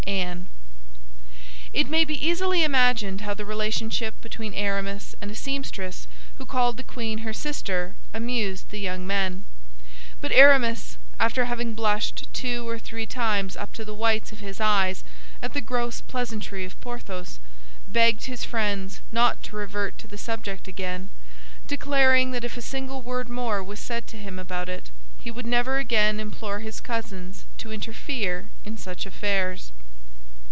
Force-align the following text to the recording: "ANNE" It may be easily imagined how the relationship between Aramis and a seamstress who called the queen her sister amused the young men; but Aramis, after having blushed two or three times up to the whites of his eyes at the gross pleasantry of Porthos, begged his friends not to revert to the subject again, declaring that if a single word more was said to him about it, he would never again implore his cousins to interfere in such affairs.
"ANNE" 0.07 0.47
It 1.73 1.87
may 1.89 2.03
be 2.03 2.17
easily 2.27 2.63
imagined 2.63 3.21
how 3.21 3.33
the 3.35 3.45
relationship 3.45 4.13
between 4.21 4.53
Aramis 4.53 5.13
and 5.21 5.29
a 5.31 5.35
seamstress 5.35 6.05
who 6.37 6.45
called 6.45 6.75
the 6.77 6.83
queen 6.83 7.19
her 7.19 7.33
sister 7.33 7.95
amused 8.13 8.69
the 8.71 8.79
young 8.79 9.05
men; 9.07 9.45
but 10.19 10.31
Aramis, 10.33 10.97
after 11.19 11.45
having 11.45 11.73
blushed 11.75 12.27
two 12.33 12.67
or 12.67 12.77
three 12.79 13.05
times 13.05 13.55
up 13.55 13.73
to 13.73 13.85
the 13.85 13.93
whites 13.93 14.31
of 14.31 14.39
his 14.41 14.59
eyes 14.59 15.03
at 15.41 15.53
the 15.53 15.61
gross 15.61 16.01
pleasantry 16.01 16.65
of 16.65 16.79
Porthos, 16.81 17.39
begged 17.87 18.23
his 18.25 18.43
friends 18.43 18.99
not 19.11 19.41
to 19.43 19.55
revert 19.55 19.97
to 19.99 20.07
the 20.07 20.17
subject 20.19 20.67
again, 20.67 21.09
declaring 21.67 22.31
that 22.31 22.43
if 22.43 22.57
a 22.57 22.61
single 22.61 23.01
word 23.03 23.29
more 23.29 23.63
was 23.63 23.79
said 23.79 24.05
to 24.07 24.17
him 24.17 24.37
about 24.39 24.67
it, 24.69 24.89
he 25.19 25.29
would 25.31 25.47
never 25.47 25.77
again 25.77 26.19
implore 26.19 26.59
his 26.59 26.81
cousins 26.81 27.45
to 27.59 27.71
interfere 27.71 28.49
in 28.65 28.75
such 28.77 29.05
affairs. 29.05 29.71